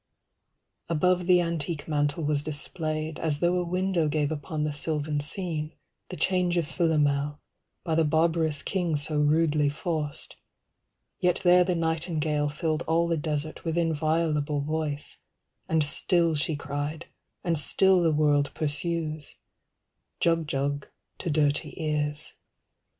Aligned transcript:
Above 0.89 1.27
the 1.27 1.39
antique 1.39 1.87
mantel 1.87 2.23
was 2.23 2.41
displayed 2.41 3.19
As 3.19 3.37
though 3.37 3.57
a 3.57 3.63
window 3.63 4.07
gave 4.07 4.31
upon 4.31 4.63
the 4.63 4.73
sylvan 4.73 5.19
scene 5.19 5.73
The 6.09 6.15
change 6.17 6.57
of 6.57 6.67
Philomel, 6.67 7.39
by 7.83 7.93
the 7.93 8.03
barbarous 8.03 8.63
king 8.63 8.95
So 8.95 9.19
rudely 9.19 9.69
forced; 9.69 10.37
yet 11.19 11.41
there 11.43 11.63
the 11.63 11.75
nightingale 11.75 12.45
100 12.45 12.59
Filled 12.59 12.81
all 12.87 13.07
the 13.07 13.15
desert 13.15 13.63
with 13.63 13.77
inviolable 13.77 14.61
voice 14.61 15.19
And 15.69 15.83
still 15.83 16.33
she 16.33 16.55
cried, 16.55 17.05
and 17.43 17.55
still 17.59 18.01
the 18.01 18.11
world 18.11 18.49
pursues, 18.55 19.35
"Jug 20.19 20.47
Jug" 20.47 20.87
to 21.19 21.29
dirty 21.29 21.75
ears. 21.79 22.33